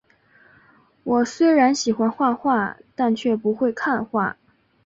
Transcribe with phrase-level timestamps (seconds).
[1.03, 4.35] 我虽然喜欢画画，但却不会看画